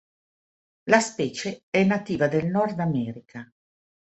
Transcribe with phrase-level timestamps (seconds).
[0.87, 3.47] La specie è nativa del Nord America.